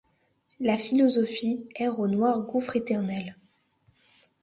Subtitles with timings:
[0.59, 3.37] Là philosophie erre au noir gouffre éternel;